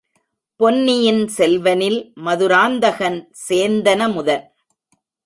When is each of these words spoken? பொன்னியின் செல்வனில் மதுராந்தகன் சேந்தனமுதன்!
பொன்னியின் 0.59 1.27
செல்வனில் 1.27 1.99
மதுராந்தகன் 2.23 3.19
சேந்தனமுதன்! 3.47 4.45